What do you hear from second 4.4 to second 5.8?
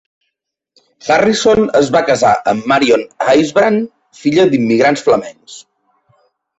d'immigrants flamencs.